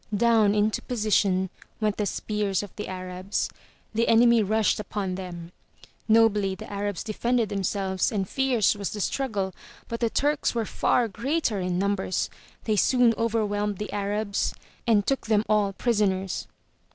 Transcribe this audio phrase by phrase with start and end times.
[0.17, 3.51] Down into position went the spears of the Arabs;
[3.93, 5.51] the enemy rushed upon them.
[6.07, 9.53] Nobly the Arabs defended them selves and fierce was the struggle,
[9.87, 12.31] but the Turks were far greater in numbers;
[12.63, 14.55] they soon overwhelmed the Arabs
[14.87, 16.47] and took them all prisoners.